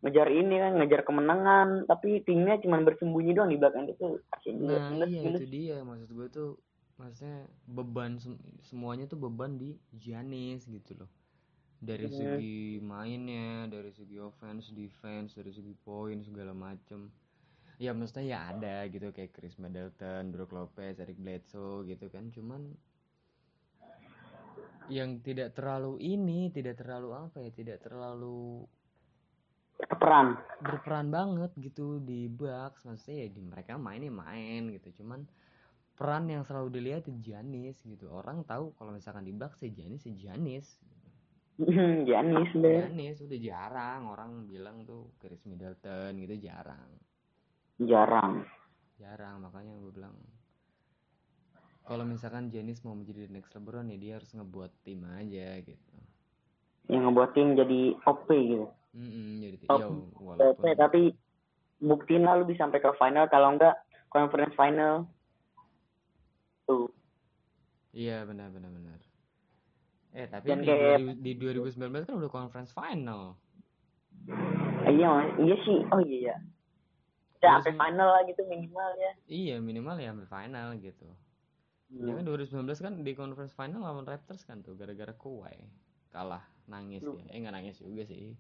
ngejar 0.03 0.29
ini 0.31 0.55
kan 0.63 0.73
ngejar 0.79 1.01
kemenangan 1.03 1.69
tapi 1.91 2.23
timnya 2.23 2.59
cuma 2.63 2.83
bersembunyi 2.83 3.35
doang 3.35 3.51
di 3.51 3.59
belakang 3.59 3.91
itu 3.91 4.19
kasian 4.31 4.63
Nah 4.63 4.95
iya 5.07 5.23
itu 5.39 5.47
dia 5.47 5.77
maksud 5.83 6.11
gue 6.11 6.27
tuh 6.31 6.51
maksudnya 6.99 7.47
beban 7.67 8.19
sem- 8.19 8.43
semuanya 8.67 9.07
tuh 9.07 9.19
beban 9.19 9.59
di 9.59 9.79
Giannis 9.99 10.67
gitu 10.67 10.99
loh 10.99 11.11
dari 11.79 12.11
Hmm. 12.11 12.19
segi 12.19 12.83
mainnya 12.83 13.71
dari 13.71 13.95
segi 13.95 14.19
offense 14.19 14.75
defense 14.75 15.39
dari 15.39 15.55
segi 15.55 15.75
poin 15.79 16.19
segala 16.27 16.51
macem. 16.51 17.07
Ya 17.79 17.95
maksudnya 17.95 18.27
ya 18.27 18.39
ada 18.51 18.91
gitu 18.91 19.15
kayak 19.15 19.31
Chris 19.31 19.55
Middleton, 19.55 20.35
Brook 20.35 20.51
Lopez, 20.51 20.99
Eric 20.99 21.15
Bledsoe 21.23 21.87
gitu 21.87 22.11
kan. 22.11 22.35
Cuman 22.35 22.75
yang 24.91 25.23
tidak 25.23 25.55
terlalu 25.55 26.01
ini 26.03 26.51
tidak 26.51 26.83
terlalu 26.83 27.15
apa 27.15 27.39
ya 27.45 27.51
tidak 27.55 27.79
terlalu 27.85 28.67
peran 29.79 30.35
berperan 30.59 31.07
banget 31.15 31.55
gitu 31.63 32.03
di 32.03 32.27
Bucks. 32.27 32.83
Maksudnya 32.83 33.23
ya 33.23 33.29
di 33.31 33.43
mereka 33.47 33.79
mainnya 33.79 34.11
main 34.11 34.75
gitu. 34.75 34.91
Cuman 34.99 35.23
peran 35.95 36.27
yang 36.27 36.43
selalu 36.43 36.75
dilihat 36.75 37.07
di 37.07 37.15
Giannis 37.23 37.79
gitu. 37.87 38.11
Orang 38.11 38.43
tahu 38.43 38.75
kalau 38.75 38.91
misalkan 38.91 39.23
di 39.23 39.31
Bucks 39.31 39.63
ya 39.63 39.71
Giannis 39.71 40.03
ya 40.03 40.15
Giannis 40.19 40.83
Giannis 41.59 42.55
deh 42.55 42.87
Giannis 42.87 43.19
udah 43.19 43.39
jarang 43.43 44.03
orang 44.15 44.47
bilang 44.47 44.87
tuh 44.87 45.11
Chris 45.19 45.43
Middleton 45.43 46.15
gitu 46.23 46.39
jarang. 46.39 46.87
Jarang. 47.83 48.47
Jarang 48.95 49.43
makanya 49.43 49.75
gue 49.75 49.91
bilang 49.91 50.15
kalau 51.83 52.05
misalkan 52.07 52.53
Giannis 52.55 52.85
mau 52.87 52.95
menjadi 52.95 53.27
the 53.27 53.33
next 53.35 53.51
LeBron 53.59 53.91
ya 53.91 53.99
dia 53.99 54.13
harus 54.23 54.31
ngebuat 54.31 54.71
tim 54.87 55.03
aja 55.09 55.59
gitu. 55.59 55.95
Yang 56.87 57.03
ngebuat 57.11 57.31
tim 57.35 57.49
jadi 57.59 57.81
OP 58.07 58.29
gitu. 58.31 58.67
Mm-mm, 58.95 59.29
jadi 59.43 59.57
Oh, 59.67 59.79
ya 59.79 59.87
OP 59.91 60.15
walaupun 60.23 60.63
tapi 60.79 61.03
buktiin 61.83 62.23
lah 62.23 62.39
lu 62.39 62.47
bisa 62.47 62.67
sampai 62.67 62.79
ke 62.79 62.91
final 63.03 63.27
kalau 63.27 63.59
enggak 63.59 63.75
conference 64.15 64.55
final. 64.55 65.11
Tuh. 66.71 66.87
Iya 67.91 68.23
benar 68.29 68.53
benar 68.55 68.71
benar 68.71 69.08
eh 70.19 70.27
tapi 70.27 70.45
Dan 70.45 70.59
di, 70.59 70.67
kayak- 70.67 70.99
2000 71.15 71.23
di 71.23 71.33
2019 71.39 71.79
kan 72.03 72.15
udah 72.17 72.33
conference 72.33 72.71
final 72.71 73.39
iya 74.85 75.11
iya 75.37 75.57
sih 75.63 75.79
oh 75.87 76.01
iya 76.01 76.35
ya 76.35 76.37
ya 77.39 77.49
sampai 77.55 77.71
final 77.73 78.09
lah 78.11 78.23
gitu 78.25 78.43
minimal 78.45 78.91
ya 78.99 79.13
Iya 79.25 79.55
minimal 79.59 79.95
ya 79.97 80.11
sampai 80.11 80.27
final 80.27 80.67
gitu. 80.77 81.07
Ya 81.89 82.13
kan 82.13 82.27
2019 82.27 82.51
kan 82.77 82.93
di 82.99 83.13
conference 83.15 83.55
final 83.55 83.81
lawan 83.81 84.03
Raptors 84.03 84.43
kan 84.43 84.59
tuh 84.59 84.75
gara-gara 84.75 85.15
Kawhi 85.15 85.55
kalah 86.11 86.43
nangis 86.67 87.01
ya. 87.01 87.23
Eh 87.31 87.39
nggak 87.39 87.55
nangis 87.55 87.79
juga 87.79 88.03
sih. 88.03 88.35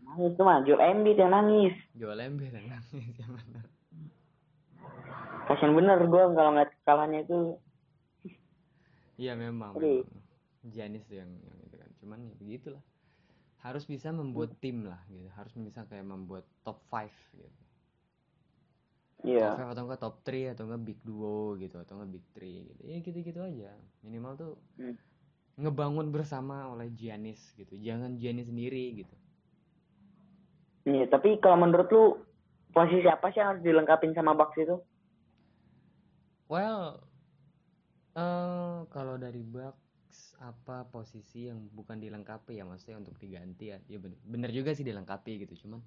nangis 0.00 0.32
tuh 0.32 0.42
mah 0.42 0.64
Joel 0.64 0.80
Embiid 0.96 1.14
yang 1.14 1.30
nangis 1.30 1.76
Jual 1.92 2.18
ember 2.18 2.48
yang 2.48 2.66
nangis 2.66 2.88
yang 3.20 3.30
bener. 3.30 3.64
kasian 5.44 5.76
bener 5.76 5.98
gue 6.02 6.22
kalau 6.32 6.50
ngeliat 6.50 6.72
kalahnya 6.82 7.20
itu 7.20 7.38
Iya 9.14 9.36
memang. 9.36 9.76
Memang. 9.76 10.08
Giannis 10.62 11.02
tuh 11.06 11.18
yang, 11.18 11.30
yang 11.42 11.58
itu 11.62 11.76
kan. 11.76 11.90
Cuman 11.98 12.18
ya 12.26 12.34
begitulah. 12.38 12.82
Harus 13.62 13.86
bisa 13.86 14.10
membuat 14.10 14.58
tim 14.58 14.86
lah 14.86 14.98
gitu. 15.06 15.28
Harus 15.34 15.54
bisa 15.54 15.86
kayak 15.86 16.06
membuat 16.06 16.46
top 16.62 16.82
5 16.90 17.10
gitu. 17.34 17.60
iya 19.22 19.54
Top 19.54 19.62
5 19.62 19.72
atau 19.74 19.82
enggak 19.86 20.02
top 20.02 20.16
3 20.22 20.54
atau 20.54 20.64
enggak 20.66 20.82
big 20.82 21.00
duo 21.02 21.54
gitu 21.56 21.76
atau 21.78 21.92
enggak 21.98 22.10
big 22.18 22.24
3 22.34 22.68
gitu. 22.70 22.82
Ya 22.82 22.96
gitu-gitu 22.98 23.40
aja. 23.40 23.70
Minimal 24.02 24.32
tuh 24.36 24.52
Hmm. 24.76 24.96
ngebangun 25.58 26.08
bersama 26.10 26.66
oleh 26.72 26.88
Giannis 26.90 27.54
gitu. 27.54 27.74
Jangan 27.78 28.18
Giannis 28.18 28.48
sendiri 28.50 29.04
gitu. 29.04 29.16
Iya, 30.84 31.06
tapi 31.06 31.38
kalau 31.38 31.62
menurut 31.62 31.88
lu 31.94 32.04
posisi 32.74 33.06
apa 33.06 33.30
sih 33.30 33.38
yang 33.38 33.48
harus 33.54 33.62
dilengkapin 33.62 34.12
sama 34.16 34.34
Bucks 34.34 34.58
itu? 34.58 34.76
Well, 36.48 37.08
eh 38.14 38.78
kalau 38.94 39.16
dari 39.16 39.42
Bucks 39.42 39.81
apa 40.50 40.76
posisi 40.94 41.46
yang 41.50 41.58
bukan 41.78 41.96
dilengkapi 42.04 42.52
ya 42.58 42.64
maksudnya 42.66 42.96
untuk 43.02 43.14
diganti 43.22 43.64
ya? 43.72 43.78
Ya 43.92 43.98
bener, 44.02 44.18
bener 44.32 44.50
juga 44.58 44.70
sih 44.76 44.84
dilengkapi 44.90 45.32
gitu, 45.46 45.54
cuman 45.66 45.80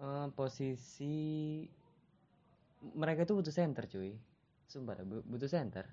eh 0.00 0.26
posisi 0.38 1.14
mereka 3.00 3.20
itu 3.24 3.32
butuh 3.38 3.54
center 3.54 3.84
cuy 3.92 4.10
sumpah 4.72 4.96
butuh 5.30 5.50
center 5.50 5.84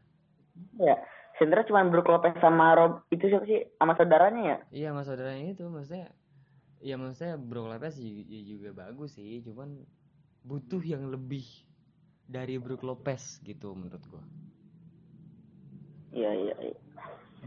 Ya, 0.77 0.95
center 1.37 1.59
cuma 1.67 1.85
Brook 1.89 2.07
Lopez 2.09 2.33
sama 2.41 2.73
Rob 2.77 2.91
itu 3.13 3.29
siapa 3.29 3.45
sih? 3.49 3.61
Sama 3.77 3.93
saudaranya 3.97 4.41
ya? 4.51 4.57
iya 4.77 4.89
mas 4.95 5.05
saudaranya 5.07 5.45
itu 5.53 5.63
maksudnya 5.75 6.07
ya 6.89 6.95
maksudnya 7.01 7.35
Brook 7.49 7.67
Lopez 7.71 7.93
ju- 8.03 8.27
ya 8.33 8.41
juga 8.51 8.69
bagus 8.81 9.11
sih 9.17 9.41
cuman 9.47 9.69
butuh 10.49 10.81
yang 10.93 11.03
lebih 11.13 11.45
dari 12.35 12.55
Brook 12.63 12.83
Lopez 12.87 13.23
gitu 13.43 13.73
menurut 13.79 14.03
gua 14.11 14.23
Iya, 16.15 16.31
iya, 16.33 16.55
iya. 16.63 16.75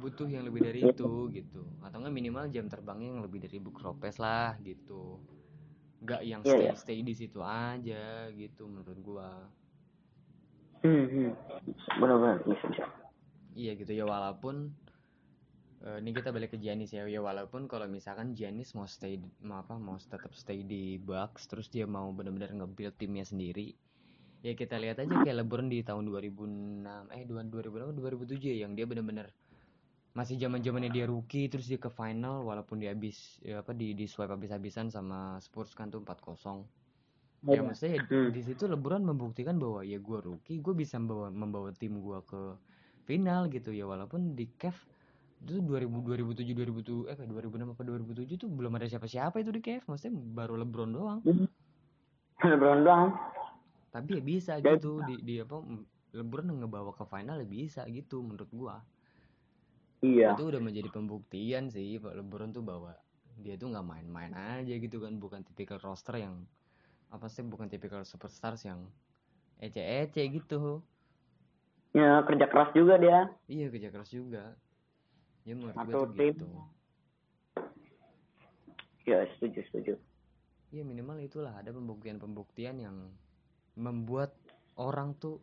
Butuh 0.01 0.27
yang 0.27 0.49
lebih 0.49 0.65
dari 0.65 0.81
itu 0.89 1.29
gitu 1.31 1.63
atau 1.85 1.97
enggak 2.01 2.15
minimal 2.17 2.45
jam 2.49 2.67
terbangnya 2.67 3.13
yang 3.13 3.23
lebih 3.23 3.45
dari 3.45 3.61
Brook 3.61 3.85
Lopez 3.85 4.17
lah 4.17 4.57
gitu 4.65 5.21
nggak 6.01 6.23
yang 6.25 6.41
Iya, 6.41 6.49
stay 6.49 6.65
iya. 6.65 6.73
stay 6.75 6.99
di 7.05 7.13
situ 7.13 7.45
aja 7.45 8.33
gitu 8.33 8.65
menurut 8.65 8.99
gua 9.05 9.31
Hmm, 10.81 11.05
hmm. 11.13 11.31
Benar-benar 12.01 12.41
bisa 12.49 12.65
bisa. 12.73 12.89
Iya 13.53 13.77
gitu 13.77 13.93
ya 13.93 14.09
walaupun 14.09 14.73
eh, 15.85 16.01
ini 16.01 16.17
kita 16.17 16.33
balik 16.33 16.57
ke 16.57 16.59
Giannis 16.61 16.97
ya 16.97 17.05
ya 17.05 17.21
walaupun 17.21 17.69
kalau 17.69 17.85
misalkan 17.85 18.33
Giannis 18.33 18.73
mau 18.73 18.89
stay 18.89 19.21
mau 19.45 19.61
apa 19.61 19.77
mau 19.77 20.01
tetap 20.01 20.33
stay 20.33 20.65
di 20.65 20.97
Bucks 20.97 21.53
terus 21.53 21.69
dia 21.69 21.85
mau 21.85 22.09
benar-benar 22.17 22.57
nge-build 22.57 22.97
timnya 22.97 23.29
sendiri 23.29 23.77
ya 24.41 24.57
kita 24.57 24.81
lihat 24.81 25.05
aja 25.05 25.21
kayak 25.21 25.45
LeBron 25.45 25.69
di 25.69 25.85
tahun 25.85 26.09
2006 26.09 27.13
eh 27.13 27.23
2006 27.29 28.01
2007 28.01 28.41
ya 28.41 28.57
yang 28.65 28.73
dia 28.73 28.89
benar-benar 28.89 29.29
masih 30.11 30.35
zaman 30.37 30.59
zamannya 30.59 30.91
dia 30.91 31.07
rookie 31.07 31.47
terus 31.47 31.71
dia 31.71 31.79
ke 31.79 31.87
final 31.87 32.43
walaupun 32.43 32.83
dia 32.83 32.91
habis 32.91 33.39
ya 33.47 33.63
apa 33.63 33.71
di 33.71 33.95
di 33.95 34.11
swipe 34.11 34.35
habis-habisan 34.35 34.91
sama 34.91 35.39
Spurs 35.39 35.71
kan 35.71 35.87
tuh 35.87 36.03
4-0 36.03 36.67
ya 37.47 37.57
Iya. 37.57 37.61
maksudnya 37.63 37.93
ya 37.97 38.03
Hmm. 38.05 38.31
di 38.35 38.43
situ 38.43 38.69
LeBron 38.69 39.01
membuktikan 39.01 39.57
bahwa 39.57 39.81
ya 39.81 39.97
gue 39.97 40.19
rookie 40.21 40.59
gue 40.61 40.75
bisa 40.75 40.99
membawa 40.99 41.31
membawa 41.31 41.71
tim 41.73 41.97
gue 41.97 42.19
ke 42.27 42.43
final 43.07 43.47
gitu 43.49 43.71
ya 43.73 43.87
walaupun 43.87 44.35
di 44.35 44.51
Cavs 44.59 44.83
itu 45.41 45.57
2000 45.57 45.89
2007 46.05 46.53
2007 46.53 47.09
eh 47.09 47.15
kayak 47.17 47.31
2006 47.33 47.73
apa 47.73 47.83
2007 47.87 48.37
tuh 48.37 48.49
belum 48.53 48.77
ada 48.77 48.87
siapa-siapa 48.91 49.41
itu 49.41 49.51
di 49.57 49.63
Cavs 49.65 49.87
maksudnya 49.89 50.21
baru 50.37 50.59
LeBron 50.61 50.91
doang 50.93 51.21
LeBron 52.45 52.81
doang. 52.85 53.09
tapi 53.89 54.21
ya 54.21 54.23
bisa 54.23 54.53
gitu 54.61 55.01
di, 55.07 55.15
di 55.23 55.35
apa 55.41 55.65
LeBron 56.13 56.51
ngebawa 56.61 56.93
ke 56.93 57.07
final 57.07 57.41
ya 57.41 57.49
bisa 57.49 57.87
gitu 57.89 58.21
menurut 58.21 58.51
gua 58.53 58.85
Iya. 60.01 60.33
itu 60.33 60.49
udah 60.49 60.61
menjadi 60.65 60.89
pembuktian 60.89 61.69
sih 61.69 62.01
Pak 62.01 62.17
LeBron 62.17 62.57
tuh 62.57 62.65
bahwa 62.65 62.97
dia 63.41 63.57
tuh 63.57 63.69
nggak 63.69 63.85
main-main 63.85 64.33
aja 64.33 64.75
gitu 64.77 65.01
kan 65.01 65.17
bukan 65.17 65.45
tipikal 65.45 65.77
roster 65.81 66.17
yang 66.17 66.45
apa 67.09 67.29
sih 67.29 67.45
bukan 67.45 67.69
tipikal 67.69 68.01
superstars 68.05 68.65
yang 68.65 68.89
ece-ece 69.61 70.25
gitu 70.31 70.81
Ya, 71.91 72.23
kerja 72.23 72.47
keras 72.47 72.71
juga 72.71 72.95
dia. 73.03 73.27
iya 73.51 73.67
kerja 73.67 73.91
keras 73.91 74.09
juga 74.09 74.55
ya 75.43 75.53
menurut 75.59 75.75
Satu 75.75 76.07
tim. 76.15 76.33
gitu 76.33 76.47
Ya, 79.05 79.27
setuju, 79.37 79.61
setuju. 79.69 79.95
ya 80.71 80.87
minimal 80.87 81.19
itulah 81.19 81.51
ada 81.51 81.75
pembuktian-pembuktian 81.75 82.79
yang 82.79 83.11
membuat 83.75 84.39
orang 84.79 85.19
tuh 85.19 85.43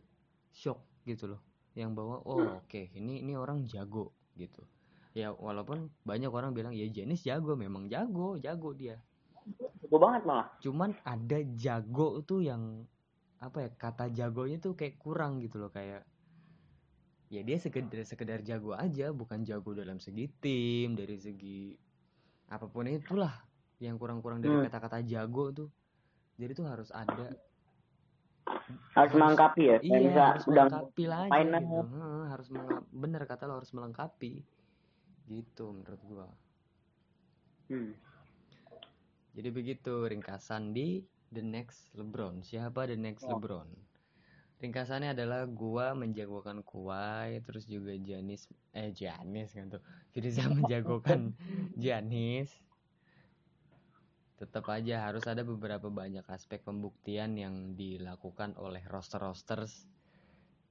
shock 0.56 0.80
gitu 1.04 1.36
loh 1.36 1.42
yang 1.76 1.92
bahwa 1.92 2.24
oh 2.24 2.64
oke 2.64 2.90
ini 2.96 3.20
ini 3.20 3.36
orang 3.36 3.68
jago 3.68 4.16
gitu 4.38 4.62
ya 5.12 5.34
walaupun 5.34 5.89
banyak 6.03 6.29
orang 6.29 6.53
bilang 6.53 6.72
ya 6.72 6.86
Janis 6.88 7.22
jago 7.22 7.58
memang 7.58 7.89
jago 7.89 8.38
jago 8.38 8.72
dia 8.72 9.01
Jago 9.82 9.98
banget 9.98 10.22
malah. 10.24 10.48
cuman 10.60 10.91
ada 11.01 11.39
jago 11.56 12.22
tuh 12.22 12.44
yang 12.44 12.85
apa 13.38 13.66
ya 13.66 13.70
kata 13.72 14.09
jagonya 14.09 14.57
tuh 14.57 14.74
kayak 14.74 14.98
kurang 14.98 15.40
gitu 15.40 15.57
loh 15.57 15.70
kayak 15.70 16.05
ya 17.27 17.42
dia 17.42 17.57
sekedar 17.57 18.01
sekedar 18.01 18.40
jago 18.42 18.72
aja 18.72 19.09
bukan 19.09 19.42
jago 19.42 19.74
dalam 19.74 19.98
segi 19.98 20.29
tim 20.38 20.94
dari 20.94 21.18
segi 21.18 21.75
apa 22.48 22.66
pun 22.66 22.88
itulah 22.88 23.33
yang 23.77 23.96
kurang-kurang 23.96 24.40
dari 24.40 24.53
Hmm. 24.53 24.66
kata-kata 24.66 25.03
jago 25.03 25.51
tuh 25.51 25.70
jadi 26.35 26.53
tuh 26.53 26.68
harus 26.68 26.90
ada 26.90 27.33
Harus 28.96 29.12
Harus- 29.12 29.16
melengkapi 29.16 29.64
ya. 29.64 29.77
Iya 29.79 29.98
bisa 30.01 30.22
harus 30.25 30.44
udah 30.46 30.66
aja 30.66 31.27
main 31.29 31.48
gitu 31.51 31.79
harus 32.50 32.83
bener 32.90 33.24
kata 33.27 33.46
lo 33.46 33.60
harus 33.60 33.74
melengkapi 33.75 34.42
gitu 35.27 35.75
menurut 35.75 36.01
gua 36.07 36.27
Hmm. 37.68 37.92
Jadi 39.36 39.50
begitu 39.51 40.07
ringkasan 40.07 40.72
di 40.72 41.03
The 41.29 41.44
Next 41.44 41.92
LeBron. 42.00 42.40
Siapa 42.42 42.88
The 42.88 42.96
Next 42.96 43.27
Oh. 43.27 43.36
LeBron? 43.36 43.68
Ringkasannya 44.57 45.14
adalah 45.14 45.46
gua 45.46 45.94
menjagokan 45.94 46.66
Kawhi, 46.66 47.44
terus 47.46 47.70
juga 47.70 47.94
Janis 47.94 48.50
eh 48.74 48.90
Janis 48.96 49.53
kan 49.53 49.68
tuh. 49.70 49.83
Firza 50.16 50.48
menjagokan 50.57 51.36
Janis. 51.77 52.50
Tetap 54.40 54.66
aja 54.72 55.12
harus 55.12 55.27
ada 55.27 55.44
beberapa 55.44 55.92
banyak 55.92 56.24
aspek 56.31 56.64
pembuktian 56.64 57.36
yang 57.38 57.75
dilakukan 57.75 58.55
oleh 58.57 58.81
roster-rosters 58.88 59.86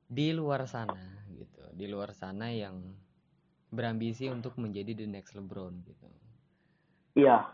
di 0.07 0.31
luar 0.31 0.64
sana 0.64 0.95
gitu. 1.31 1.62
Di 1.73 1.87
luar 1.87 2.11
sana 2.11 2.49
yang 2.49 2.81
berambisi 3.69 4.27
untuk 4.27 4.55
menjadi 4.57 4.95
The 4.95 5.07
Next 5.07 5.35
LeBron 5.35 5.75
gitu 5.83 6.07
Iya. 7.16 7.49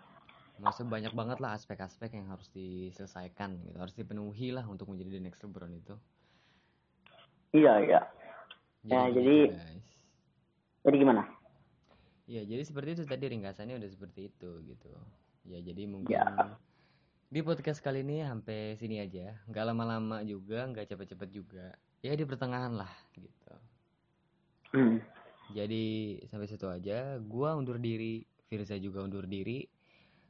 maksudnya 0.58 0.90
banyak 0.92 1.12
banget 1.12 1.38
lah 1.38 1.54
aspek-aspek 1.54 2.12
yang 2.12 2.28
harus 2.28 2.46
diselesaikan 2.50 3.62
gitu 3.62 3.78
harus 3.78 3.94
dipenuhi 3.94 4.50
lah 4.50 4.62
untuk 4.62 4.86
menjadi 4.86 5.16
the 5.16 5.22
next 5.22 5.42
LeBron 5.42 5.72
itu 5.72 5.94
Iya, 7.52 7.72
iya. 7.80 8.00
Ya, 8.82 9.06
begitu, 9.06 9.16
jadi- 9.16 9.48
guys 9.50 9.86
Jadi 10.82 10.96
gimana? 10.98 11.22
ya 12.26 12.42
jadi 12.42 12.62
seperti 12.62 12.88
itu 12.92 13.02
tadi 13.04 13.24
ringkasannya 13.28 13.74
udah 13.76 13.90
seperti 13.90 14.20
itu 14.28 14.50
gitu 14.62 14.90
ya 15.44 15.58
jadi 15.58 15.82
mungkin 15.84 16.14
Ya. 16.14 16.54
di 17.26 17.40
podcast 17.40 17.78
kali 17.78 18.02
ini 18.02 18.22
sampai 18.22 18.74
sini 18.74 18.98
aja 18.98 19.38
nggak 19.46 19.64
lama-lama 19.64 20.22
juga 20.22 20.66
nggak 20.66 20.86
cepet-cepet 20.86 21.28
juga 21.30 21.74
ya 22.02 22.12
di 22.12 22.26
pertengahan 22.26 22.74
lah 22.74 22.92
gitu. 23.16 23.52
Hmm. 24.72 24.98
jadi 25.56 25.84
sampai 26.28 26.48
situ 26.50 26.66
aja. 26.68 27.16
Gua 27.22 27.54
undur 27.54 27.78
diri 27.78 28.26
Firza 28.50 28.76
juga 28.76 29.00
undur 29.00 29.24
diri. 29.24 29.64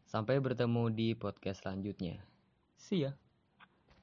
Sampai 0.07 0.39
bertemu 0.39 0.93
di 0.93 1.17
podcast 1.17 1.65
selanjutnya. 1.65 2.21
See 2.77 3.09
ya 3.09 3.17